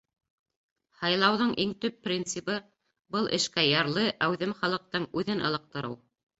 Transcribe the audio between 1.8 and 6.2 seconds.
төп принцибы— был эшкә ярлы, әүҙем халыҡтың үҙен ылыҡтырыу.